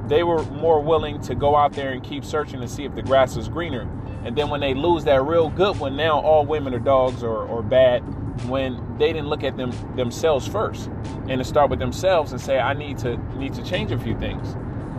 They 0.09 0.23
were 0.23 0.45
more 0.45 0.81
willing 0.81 1.21
to 1.23 1.35
go 1.35 1.57
out 1.57 1.73
there 1.73 1.93
and 1.93 2.03
keep 2.03 2.25
searching 2.25 2.61
to 2.61 2.69
see 2.69 2.85
if 2.85 2.95
the 2.95 3.03
grass 3.03 3.37
is 3.37 3.49
greener. 3.49 3.89
And 4.25 4.37
then 4.37 4.51
when 4.51 4.61
they 4.61 4.75
lose 4.75 5.05
that 5.05 5.23
real 5.23 5.49
good 5.49 5.79
one, 5.79 5.97
now 5.97 6.21
all 6.21 6.45
women 6.45 6.75
are 6.75 6.79
dogs 6.79 7.23
or, 7.23 7.39
or 7.39 7.63
bad 7.63 8.01
when 8.49 8.99
they 8.99 9.13
didn't 9.13 9.29
look 9.29 9.45
at 9.45 9.57
them 9.57 9.73
themselves 9.97 10.47
first 10.47 10.91
and 11.29 11.39
to 11.39 11.45
start 11.45 11.71
with 11.71 11.79
themselves 11.79 12.33
and 12.33 12.41
say, 12.41 12.59
I 12.59 12.75
need 12.75 12.99
to 12.99 13.17
need 13.37 13.55
to 13.55 13.63
change 13.63 13.91
a 13.93 13.99
few 13.99 14.19
things. 14.19 14.57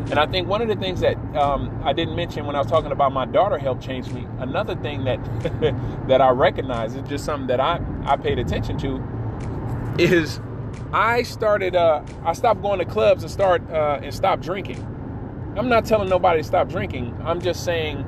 And 0.10 0.20
I 0.20 0.26
think 0.26 0.48
one 0.48 0.62
of 0.62 0.68
the 0.68 0.76
things 0.76 1.00
that 1.00 1.16
um, 1.36 1.82
I 1.84 1.94
didn't 1.94 2.16
mention 2.16 2.46
when 2.46 2.56
I 2.56 2.60
was 2.60 2.68
talking 2.68 2.92
about 2.92 3.14
my 3.14 3.26
daughter 3.26 3.58
helped 3.58 3.82
change 3.82 4.12
me. 4.12 4.28
Another 4.40 4.76
thing 4.76 5.06
that 5.06 5.20
that 6.08 6.22
I 6.22 6.30
recognize 6.30 6.96
is 6.96 7.08
just 7.08 7.26
something 7.26 7.48
that 7.48 7.60
I 7.60 7.80
I 8.06 8.18
paid 8.18 8.40
attention 8.40 8.78
to 8.80 9.02
is 9.98 10.40
I 10.92 11.24
started 11.24 11.76
uh, 11.76 12.04
I 12.26 12.34
stopped 12.34 12.62
going 12.62 12.80
to 12.80 12.86
clubs 12.86 13.24
and 13.24 13.32
start 13.32 13.68
uh, 13.72 14.00
and 14.04 14.14
stopped 14.14 14.42
drinking. 14.44 14.86
I'm 15.56 15.70
not 15.70 15.86
telling 15.86 16.10
nobody 16.10 16.42
to 16.42 16.48
stop 16.48 16.68
drinking. 16.68 17.16
I'm 17.24 17.40
just 17.40 17.64
saying 17.64 18.00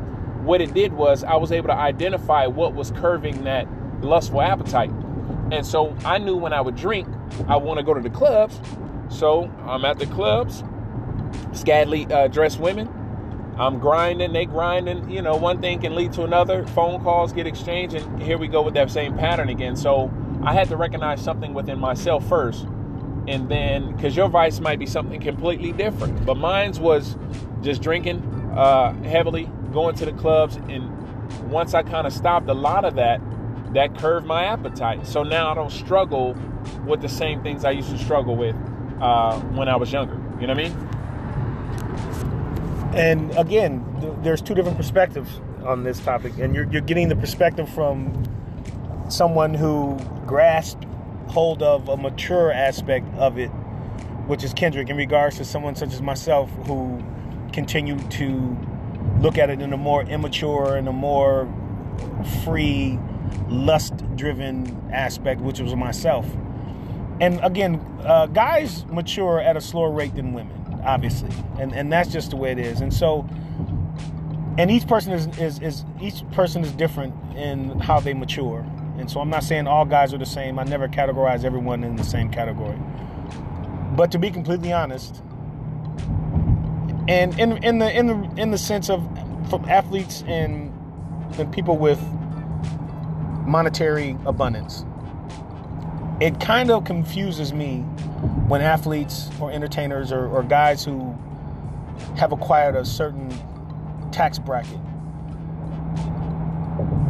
what 0.44 0.62
it 0.62 0.74
did 0.74 0.94
was 0.94 1.24
I 1.24 1.36
was 1.36 1.52
able 1.52 1.68
to 1.68 1.76
identify 1.76 2.48
what 2.48 2.74
was 2.74 2.92
curving 2.92 3.44
that 3.44 3.68
lustful 4.02 4.42
appetite. 4.42 4.92
And 5.52 5.66
so 5.66 5.96
I 6.04 6.18
knew 6.18 6.36
when 6.36 6.54
I 6.54 6.62
would 6.62 6.76
drink, 6.76 7.08
I 7.48 7.58
want 7.58 7.78
to 7.80 7.84
go 7.84 7.94
to 7.94 8.02
the 8.02 8.10
clubs. 8.10 8.60
So 9.10 9.52
I'm 9.66 9.86
at 9.86 10.00
the 10.00 10.08
clubs, 10.08 10.64
scantily 11.54 12.06
uh, 12.08 12.28
dressed 12.28 12.60
women. 12.60 12.90
I'm 13.58 13.80
grinding, 13.80 14.34
they 14.34 14.46
grinding. 14.46 15.10
You 15.10 15.22
know, 15.22 15.36
one 15.36 15.62
thing 15.62 15.80
can 15.80 15.96
lead 15.96 16.14
to 16.14 16.24
another. 16.24 16.66
Phone 16.68 17.02
calls 17.02 17.32
get 17.32 17.48
exchanged, 17.48 17.96
and 17.96 18.22
here 18.22 18.38
we 18.38 18.48
go 18.48 18.62
with 18.62 18.74
that 18.74 18.90
same 18.92 19.16
pattern 19.18 19.50
again. 19.50 19.76
So 19.76 20.12
I 20.44 20.54
had 20.54 20.68
to 20.70 20.78
recognize 20.78 21.22
something 21.22 21.54
within 21.54 21.80
myself 21.80 22.28
first, 22.28 22.68
and 23.28 23.50
then 23.50 23.96
because 23.96 24.16
your 24.16 24.30
vice 24.30 24.60
might 24.60 24.80
be 24.80 24.86
something 24.86 25.20
completely 25.20 25.72
different, 25.72 26.26
but 26.26 26.36
mine's 26.36 26.80
was 26.80 27.18
just 27.62 27.82
drinking 27.82 28.22
uh, 28.56 28.94
heavily, 29.04 29.50
going 29.74 29.96
to 29.96 30.06
the 30.06 30.14
clubs, 30.14 30.58
and 30.70 30.92
once 31.50 31.74
I 31.74 31.84
kind 31.84 32.08
of 32.08 32.14
stopped 32.14 32.50
a 32.50 32.54
lot 32.54 32.86
of 32.86 32.96
that, 32.96 33.22
that 33.74 33.98
curved 33.98 34.26
my 34.26 34.46
appetite. 34.46 35.06
So 35.06 35.24
now 35.24 35.52
I 35.52 35.56
don't 35.56 35.72
struggle 35.72 36.36
with 36.86 37.02
the 37.02 37.10
same 37.10 37.42
things 37.44 37.66
I 37.66 37.72
used 37.72 37.90
to 37.90 37.98
struggle 37.98 38.36
with 38.36 38.56
uh, 39.02 39.40
when 39.40 39.68
I 39.68 39.76
was 39.76 39.92
younger. 39.92 40.16
You 40.40 40.48
know 40.48 40.54
what 40.54 40.66
I 40.66 40.70
mean? 40.70 40.90
And 42.96 43.38
again, 43.38 43.84
th- 44.00 44.14
there's 44.22 44.42
two 44.42 44.56
different 44.56 44.78
perspectives 44.78 45.42
on 45.66 45.84
this 45.84 46.00
topic, 46.00 46.38
and 46.40 46.56
you're, 46.56 46.72
you're 46.72 46.82
getting 46.82 47.10
the 47.10 47.16
perspective 47.16 47.68
from 47.70 48.24
someone 49.10 49.54
who 49.54 50.00
grasped 50.26 50.86
hold 51.36 51.62
of 51.62 51.90
a 51.90 51.98
mature 51.98 52.52
aspect 52.52 53.06
of 53.18 53.38
it, 53.38 53.50
which 54.28 54.44
is 54.44 54.54
Kendrick, 54.54 54.90
in 54.90 54.98
regards 54.98 55.38
to 55.38 55.46
someone 55.46 55.76
such 55.76 55.94
as 55.94 56.02
myself 56.02 56.50
who 56.66 57.04
continue 57.54 58.00
to 58.10 58.58
look 59.20 59.38
at 59.38 59.50
it 59.50 59.62
in 59.62 59.72
a 59.72 59.78
more 59.78 60.02
immature 60.04 60.76
and 60.76 60.88
a 60.88 60.94
more 60.94 61.48
free, 62.44 62.98
lust 63.48 63.94
driven 64.16 64.90
aspect, 64.92 65.42
which 65.42 65.60
was 65.60 65.76
myself. 65.76 66.26
And 67.22 67.40
again, 67.44 67.80
uh, 68.04 68.26
guys 68.26 68.86
mature 68.88 69.40
at 69.40 69.56
a 69.56 69.62
slower 69.62 69.92
rate 69.92 70.16
than 70.16 70.34
women 70.34 70.66
obviously, 70.86 71.30
and 71.60 71.74
and 71.74 71.92
that's 71.92 72.12
just 72.12 72.30
the 72.30 72.38
way 72.38 72.52
it 72.52 72.60
is. 72.60 72.80
And 72.82 72.94
so, 72.94 73.28
and 74.58 74.72
each 74.72 74.88
person 74.88 75.12
is 75.12 75.28
is, 75.38 75.60
is 75.60 75.84
each 76.02 76.24
person 76.32 76.64
is 76.64 76.72
different 76.72 77.14
in 77.36 77.80
how 77.80 78.00
they 78.00 78.14
mature. 78.14 78.66
And 79.06 79.12
so, 79.12 79.20
I'm 79.20 79.30
not 79.30 79.44
saying 79.44 79.68
all 79.68 79.86
guys 79.86 80.16
are 80.16 80.18
the 80.18 80.26
same. 80.26 80.58
I 80.58 80.64
never 80.64 80.88
categorize 80.88 81.44
everyone 81.44 81.84
in 81.84 81.96
the 81.96 82.04
same 82.04 82.32
category. 82.32 82.76
But 83.96 84.12
to 84.14 84.18
be 84.18 84.32
completely 84.32 84.74
honest, 84.74 85.22
and 87.08 87.40
in 87.40 87.64
in 87.64 87.78
the 87.78 87.96
in 87.96 88.08
the 88.08 88.34
in 88.36 88.50
the 88.50 88.58
sense 88.58 88.90
of 88.90 89.08
from 89.48 89.64
athletes 89.70 90.24
and 90.26 90.74
and 91.38 91.54
people 91.54 91.78
with 91.78 92.02
monetary 93.46 94.18
abundance, 94.26 94.84
it 96.20 96.40
kind 96.40 96.72
of 96.72 96.86
confuses 96.86 97.54
me 97.54 97.82
when 98.48 98.62
athletes 98.62 99.30
or 99.40 99.52
entertainers 99.52 100.12
or, 100.12 100.26
or 100.26 100.42
guys 100.42 100.84
who 100.84 101.16
have 102.18 102.32
acquired 102.32 102.76
a 102.76 102.84
certain 102.84 103.32
tax 104.12 104.40
bracket, 104.40 104.80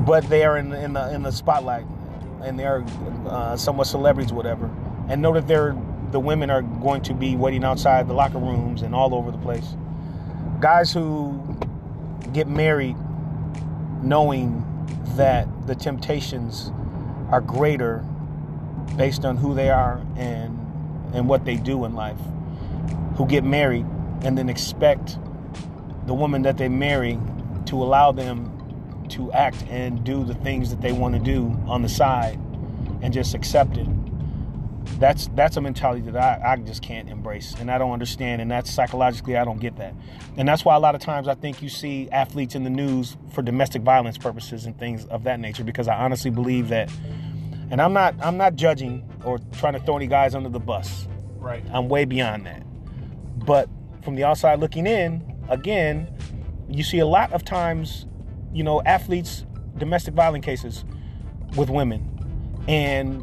but 0.05 0.27
they 0.29 0.43
are 0.43 0.57
in, 0.57 0.71
in 0.73 0.93
the 0.93 1.13
in 1.13 1.23
the 1.23 1.31
spotlight 1.31 1.85
and 2.43 2.59
they 2.59 2.65
are 2.65 2.83
uh, 3.27 3.57
somewhat 3.57 3.87
celebrities, 3.87 4.31
whatever, 4.31 4.69
and 5.09 5.21
know 5.21 5.33
that 5.33 5.47
they're 5.47 5.75
the 6.11 6.19
women 6.19 6.49
are 6.49 6.61
going 6.61 7.01
to 7.01 7.13
be 7.13 7.35
waiting 7.35 7.63
outside 7.63 8.07
the 8.07 8.13
locker 8.13 8.37
rooms 8.37 8.83
and 8.83 8.93
all 8.93 9.13
over 9.15 9.31
the 9.31 9.37
place. 9.39 9.75
Guys 10.59 10.93
who 10.93 11.57
get 12.31 12.47
married 12.47 12.95
knowing 14.01 14.61
that 15.15 15.47
the 15.67 15.75
temptations 15.75 16.71
are 17.31 17.41
greater 17.41 18.05
based 18.95 19.25
on 19.25 19.37
who 19.37 19.55
they 19.55 19.69
are 19.69 20.01
and 20.15 20.59
and 21.13 21.27
what 21.27 21.45
they 21.45 21.55
do 21.55 21.85
in 21.85 21.95
life, 21.95 22.19
who 23.17 23.25
get 23.25 23.43
married 23.43 23.85
and 24.23 24.37
then 24.37 24.49
expect 24.49 25.17
the 26.05 26.13
woman 26.13 26.43
that 26.43 26.57
they 26.57 26.69
marry 26.69 27.17
to 27.65 27.81
allow 27.81 28.11
them 28.11 28.54
to 29.11 29.31
act 29.31 29.63
and 29.69 30.03
do 30.03 30.23
the 30.23 30.35
things 30.35 30.69
that 30.69 30.81
they 30.81 30.91
want 30.91 31.13
to 31.15 31.19
do 31.19 31.57
on 31.67 31.81
the 31.81 31.89
side 31.89 32.39
and 33.01 33.13
just 33.13 33.33
accept 33.33 33.77
it. 33.77 33.87
That's 34.99 35.27
that's 35.35 35.57
a 35.57 35.61
mentality 35.61 36.01
that 36.09 36.15
I, 36.15 36.53
I 36.53 36.55
just 36.57 36.81
can't 36.81 37.09
embrace 37.09 37.53
and 37.59 37.69
I 37.69 37.77
don't 37.77 37.91
understand 37.91 38.41
and 38.41 38.49
that's 38.49 38.71
psychologically 38.71 39.35
I 39.35 39.43
don't 39.43 39.59
get 39.59 39.77
that. 39.77 39.93
And 40.37 40.47
that's 40.47 40.63
why 40.63 40.75
a 40.75 40.79
lot 40.79 40.95
of 40.95 41.01
times 41.01 41.27
I 41.27 41.35
think 41.35 41.61
you 41.61 41.69
see 41.69 42.09
athletes 42.11 42.55
in 42.55 42.63
the 42.63 42.69
news 42.69 43.17
for 43.33 43.41
domestic 43.41 43.81
violence 43.81 44.17
purposes 44.17 44.65
and 44.65 44.77
things 44.77 45.05
of 45.07 45.23
that 45.23 45.39
nature 45.39 45.63
because 45.63 45.87
I 45.87 45.95
honestly 45.95 46.31
believe 46.31 46.69
that 46.69 46.89
and 47.71 47.81
I'm 47.81 47.93
not 47.93 48.15
I'm 48.21 48.37
not 48.37 48.55
judging 48.55 49.03
or 49.23 49.39
trying 49.53 49.73
to 49.73 49.79
throw 49.79 49.97
any 49.97 50.07
guys 50.07 50.35
under 50.35 50.49
the 50.49 50.59
bus. 50.59 51.07
Right. 51.37 51.63
I'm 51.71 51.89
way 51.89 52.05
beyond 52.05 52.45
that. 52.45 52.63
But 53.45 53.69
from 54.03 54.15
the 54.15 54.23
outside 54.23 54.59
looking 54.59 54.87
in, 54.87 55.21
again, 55.49 56.15
you 56.69 56.83
see 56.83 56.99
a 56.99 57.05
lot 57.05 57.31
of 57.33 57.43
times, 57.43 58.05
you 58.55 58.63
know, 58.63 58.81
athletes 58.83 59.45
domestic 59.77 60.13
violence 60.13 60.45
cases 60.45 60.85
with 61.57 61.69
women. 61.69 62.09
And 62.69 63.21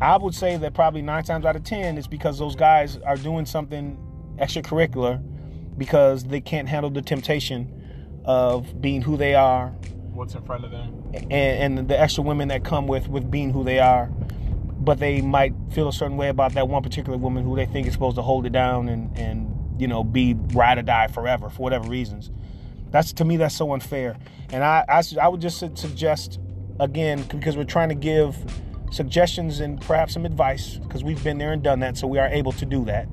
I 0.00 0.18
would 0.18 0.34
say 0.34 0.58
that 0.58 0.74
probably 0.74 1.00
9 1.00 1.24
times 1.24 1.46
out 1.46 1.56
of 1.56 1.64
10 1.64 1.96
it's 1.96 2.06
because 2.06 2.38
those 2.38 2.54
guys 2.54 2.98
are 2.98 3.16
doing 3.16 3.46
something 3.46 3.98
extracurricular 4.38 5.22
because 5.78 6.24
they 6.24 6.40
can't 6.40 6.68
handle 6.68 6.90
the 6.90 7.00
temptation 7.00 8.20
of 8.26 8.80
being 8.80 9.00
who 9.00 9.16
they 9.16 9.34
are. 9.34 9.68
What's 10.12 10.34
in 10.34 10.42
front 10.42 10.66
of 10.66 10.70
them. 10.70 11.02
And, 11.14 11.78
and 11.78 11.88
the 11.88 11.98
extra 11.98 12.22
women 12.22 12.48
that 12.48 12.62
come 12.62 12.86
with 12.86 13.08
with 13.08 13.30
being 13.30 13.50
who 13.52 13.64
they 13.64 13.78
are. 13.80 14.06
But 14.06 14.98
they 14.98 15.22
might 15.22 15.54
feel 15.72 15.88
a 15.88 15.92
certain 15.92 16.18
way 16.18 16.28
about 16.28 16.52
that 16.52 16.68
one 16.68 16.82
particular 16.82 17.16
woman 17.16 17.42
who 17.42 17.56
they 17.56 17.64
think 17.64 17.86
is 17.86 17.94
supposed 17.94 18.16
to 18.16 18.22
hold 18.22 18.44
it 18.44 18.52
down 18.52 18.88
and 18.90 19.16
and 19.16 19.80
you 19.80 19.88
know 19.88 20.04
be 20.04 20.34
ride 20.52 20.78
or 20.78 20.82
die 20.82 21.08
forever 21.08 21.48
for 21.48 21.62
whatever 21.62 21.88
reasons 21.88 22.30
that's 22.94 23.12
to 23.12 23.24
me 23.24 23.36
that's 23.36 23.54
so 23.54 23.72
unfair 23.72 24.16
and 24.52 24.62
i 24.62 24.84
i, 24.88 25.02
I 25.20 25.28
would 25.28 25.40
just 25.40 25.58
suggest 25.76 26.38
again 26.80 27.22
because 27.24 27.56
we're 27.56 27.64
trying 27.64 27.88
to 27.88 27.94
give 27.94 28.36
suggestions 28.90 29.60
and 29.60 29.80
perhaps 29.80 30.14
some 30.14 30.24
advice 30.24 30.76
because 30.78 31.02
we've 31.02 31.22
been 31.24 31.36
there 31.36 31.52
and 31.52 31.62
done 31.62 31.80
that 31.80 31.96
so 31.96 32.06
we 32.06 32.18
are 32.18 32.28
able 32.28 32.52
to 32.52 32.64
do 32.64 32.84
that 32.84 33.08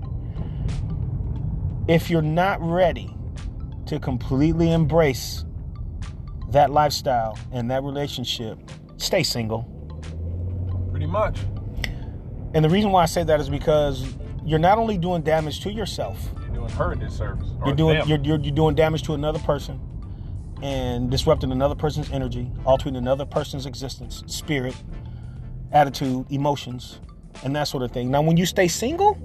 if 1.88 2.10
you're 2.10 2.22
not 2.22 2.62
ready 2.62 3.14
to 3.88 4.00
completely 4.00 4.72
embrace 4.72 5.44
that 6.50 6.70
lifestyle 6.70 7.38
and 7.52 7.70
that 7.72 7.84
relationship, 7.84 8.58
stay 8.98 9.24
single. 9.24 9.64
Pretty 10.92 11.08
much. 11.08 11.40
And 12.54 12.64
the 12.64 12.70
reason 12.70 12.92
why 12.92 13.04
I 13.04 13.06
say 13.06 13.24
that 13.24 13.40
is 13.40 13.50
because 13.50 14.06
you're 14.46 14.60
not 14.60 14.78
only 14.78 14.98
doing 14.98 15.22
damage 15.22 15.62
to 15.62 15.72
yourself, 15.72 16.30
doing 16.62 16.74
her 16.74 16.92
a 16.92 16.96
disservice. 16.96 17.50
You're 17.66 17.76
doing 17.76 18.08
you're, 18.08 18.20
you're, 18.20 18.40
you're 18.40 18.54
doing 18.54 18.76
damage 18.76 19.04
to 19.04 19.14
another 19.14 19.40
person 19.40 19.80
and 20.62 21.10
disrupting 21.10 21.52
another 21.52 21.76
person's 21.76 22.12
energy, 22.12 22.52
altering 22.66 22.96
another 22.96 23.26
person's 23.26 23.66
existence, 23.66 24.24
spirit, 24.28 24.76
attitude, 25.72 26.26
emotions, 26.32 27.00
and 27.44 27.56
that 27.56 27.64
sort 27.64 27.84
of 27.84 27.92
thing. 27.92 28.12
Now, 28.12 28.22
when 28.22 28.38
you 28.38 28.46
stay 28.46 28.68
single, 28.68 29.18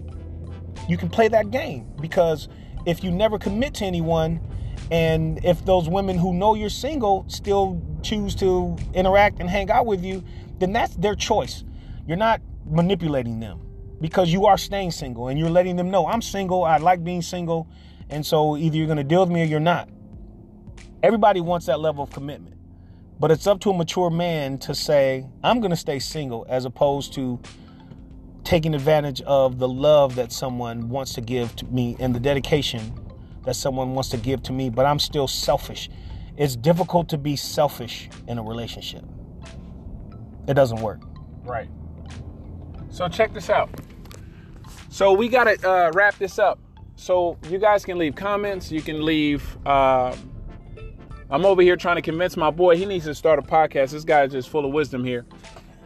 you 0.88 0.96
can 0.96 1.10
play 1.10 1.28
that 1.28 1.50
game 1.50 1.86
because 2.00 2.48
if 2.86 3.04
you 3.04 3.10
never 3.10 3.38
commit 3.38 3.74
to 3.74 3.84
anyone, 3.84 4.40
and 4.90 5.44
if 5.44 5.64
those 5.64 5.88
women 5.88 6.16
who 6.16 6.32
know 6.32 6.54
you're 6.54 6.70
single 6.70 7.24
still 7.28 7.82
choose 8.02 8.34
to 8.36 8.76
interact 8.94 9.40
and 9.40 9.50
hang 9.50 9.70
out 9.70 9.84
with 9.84 10.04
you, 10.04 10.22
then 10.58 10.72
that's 10.72 10.94
their 10.96 11.14
choice. 11.14 11.64
You're 12.06 12.16
not 12.16 12.40
manipulating 12.64 13.40
them 13.40 13.65
because 14.00 14.32
you 14.32 14.46
are 14.46 14.58
staying 14.58 14.90
single 14.90 15.28
and 15.28 15.38
you're 15.38 15.50
letting 15.50 15.76
them 15.76 15.90
know 15.90 16.06
I'm 16.06 16.22
single, 16.22 16.64
I 16.64 16.76
like 16.78 17.02
being 17.02 17.22
single, 17.22 17.68
and 18.10 18.24
so 18.24 18.56
either 18.56 18.76
you're 18.76 18.86
going 18.86 18.98
to 18.98 19.04
deal 19.04 19.20
with 19.20 19.30
me 19.30 19.42
or 19.42 19.46
you're 19.46 19.60
not. 19.60 19.88
Everybody 21.02 21.40
wants 21.40 21.66
that 21.66 21.80
level 21.80 22.04
of 22.04 22.10
commitment. 22.10 22.56
But 23.18 23.30
it's 23.30 23.46
up 23.46 23.60
to 23.60 23.70
a 23.70 23.76
mature 23.76 24.10
man 24.10 24.58
to 24.58 24.74
say, 24.74 25.26
I'm 25.42 25.60
going 25.60 25.70
to 25.70 25.76
stay 25.76 25.98
single 25.98 26.44
as 26.48 26.66
opposed 26.66 27.14
to 27.14 27.40
taking 28.44 28.74
advantage 28.74 29.22
of 29.22 29.58
the 29.58 29.68
love 29.68 30.14
that 30.16 30.30
someone 30.30 30.88
wants 30.90 31.14
to 31.14 31.20
give 31.20 31.56
to 31.56 31.64
me 31.66 31.96
and 31.98 32.14
the 32.14 32.20
dedication 32.20 32.92
that 33.44 33.56
someone 33.56 33.94
wants 33.94 34.10
to 34.10 34.18
give 34.18 34.42
to 34.42 34.52
me, 34.52 34.68
but 34.68 34.84
I'm 34.84 34.98
still 34.98 35.26
selfish. 35.26 35.88
It's 36.36 36.56
difficult 36.56 37.08
to 37.08 37.18
be 37.18 37.36
selfish 37.36 38.10
in 38.28 38.38
a 38.38 38.42
relationship. 38.42 39.04
It 40.46 40.54
doesn't 40.54 40.80
work. 40.80 41.00
Right. 41.44 41.70
So 42.96 43.06
check 43.08 43.34
this 43.34 43.50
out. 43.50 43.68
So 44.88 45.12
we 45.12 45.28
gotta 45.28 45.58
uh, 45.68 45.92
wrap 45.92 46.16
this 46.16 46.38
up. 46.38 46.58
So 46.94 47.36
you 47.50 47.58
guys 47.58 47.84
can 47.84 47.98
leave 47.98 48.14
comments. 48.14 48.72
You 48.72 48.80
can 48.80 49.04
leave. 49.04 49.44
Uh, 49.66 50.16
I'm 51.28 51.44
over 51.44 51.60
here 51.60 51.76
trying 51.76 51.96
to 51.96 52.02
convince 52.02 52.38
my 52.38 52.50
boy 52.50 52.78
he 52.78 52.86
needs 52.86 53.04
to 53.04 53.14
start 53.14 53.38
a 53.38 53.42
podcast. 53.42 53.90
This 53.90 54.02
guy's 54.02 54.32
just 54.32 54.48
full 54.48 54.64
of 54.64 54.72
wisdom 54.72 55.04
here, 55.04 55.26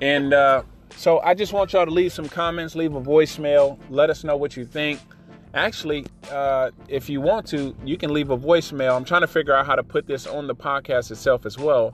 and 0.01 0.33
uh, 0.33 0.63
so 0.95 1.19
I 1.19 1.35
just 1.35 1.53
want 1.53 1.73
y'all 1.73 1.85
to 1.85 1.91
leave 1.91 2.13
some 2.13 2.29
comments, 2.29 2.77
leave 2.77 2.95
a 2.95 3.01
voicemail, 3.01 3.77
let 3.91 4.09
us 4.09 4.23
know 4.23 4.37
what 4.37 4.57
you 4.57 4.65
think. 4.65 5.01
Actually, 5.53 6.07
uh, 6.31 6.71
if 6.87 7.11
you 7.11 7.21
want 7.21 7.45
to, 7.49 7.75
you 7.85 7.97
can 7.97 8.15
leave 8.15 8.31
a 8.31 8.39
voicemail. 8.39 8.95
I'm 8.95 9.05
trying 9.05 9.23
to 9.23 9.27
figure 9.27 9.53
out 9.53 9.67
how 9.67 9.75
to 9.75 9.83
put 9.83 10.07
this 10.07 10.29
on 10.29 10.47
the 10.47 10.55
podcast 10.55 11.11
itself 11.11 11.45
as 11.45 11.59
well. 11.59 11.93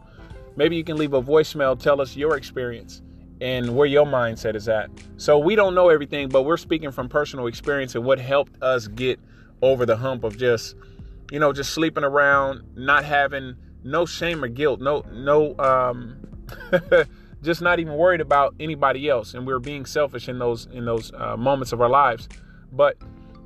Maybe 0.57 0.77
you 0.77 0.85
can 0.85 0.99
leave 0.99 1.15
a 1.15 1.23
voicemail, 1.23 1.79
tell 1.81 2.03
us 2.03 2.17
your 2.17 2.37
experience 2.37 3.01
and 3.41 3.77
where 3.77 3.87
your 3.87 4.07
mindset 4.07 4.55
is 4.55 4.69
at. 4.69 4.91
So 5.17 5.39
we 5.39 5.55
don't 5.55 5.75
know 5.75 5.89
everything, 5.89 6.29
but 6.29 6.43
we're 6.43 6.57
speaking 6.57 6.91
from 6.91 7.09
personal 7.09 7.47
experience 7.47 7.95
and 7.95 8.05
what 8.05 8.19
helped 8.19 8.63
us 8.63 8.89
get 8.89 9.21
over 9.63 9.87
the 9.87 9.97
hump 9.97 10.25
of 10.25 10.37
just, 10.37 10.75
you 11.31 11.39
know, 11.39 11.53
just 11.53 11.73
sleeping 11.73 12.05
around, 12.05 12.63
not 12.77 13.05
having 13.05 13.57
no 13.85 14.07
shame 14.07 14.43
or 14.43 14.49
guilt, 14.49 14.81
no, 14.81 15.05
no, 15.13 15.57
um, 15.59 16.17
just 17.43 17.63
not 17.63 17.79
even 17.79 17.95
worried 17.95 18.21
about 18.21 18.55
anybody 18.59 19.09
else, 19.09 19.35
and 19.35 19.47
we 19.47 19.53
are 19.53 19.61
being 19.61 19.87
selfish 19.87 20.29
in 20.29 20.39
those 20.39 20.67
in 20.73 20.85
those 20.85 21.13
uh, 21.15 21.37
moments 21.37 21.73
of 21.73 21.81
our 21.81 21.89
lives. 21.89 22.29
But 22.73 22.97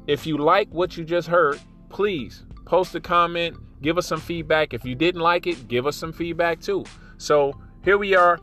if 0.07 0.27
you 0.27 0.39
like 0.39 0.69
what 0.71 0.97
you 0.97 1.05
just 1.05 1.29
heard, 1.29 1.61
please 1.89 2.45
post 2.65 2.95
a 2.95 3.01
comment, 3.01 3.57
give 3.83 3.99
us 3.99 4.07
some 4.07 4.21
feedback. 4.21 4.73
If 4.73 4.85
you 4.85 4.95
didn't 4.95 5.21
like 5.21 5.47
it, 5.47 5.69
give 5.69 5.87
us 5.87 5.97
some 5.97 6.13
feedback 6.13 6.61
too. 6.61 6.85
So 7.19 7.53
here 7.85 7.99
we 7.99 8.17
are, 8.17 8.41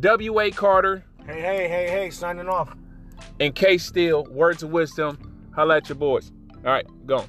W.A. 0.00 0.50
Carter. 0.50 1.04
Hey, 1.26 1.40
hey, 1.40 1.68
hey, 1.68 1.88
hey, 1.88 2.10
signing 2.10 2.48
off. 2.48 2.74
And 3.40 3.54
K 3.54 3.78
Steele, 3.78 4.24
words 4.24 4.62
of 4.62 4.70
wisdom. 4.70 5.50
Holla 5.54 5.76
at 5.76 5.88
your 5.88 5.96
boys. 5.96 6.32
All 6.64 6.72
right, 6.72 6.86
go. 7.06 7.24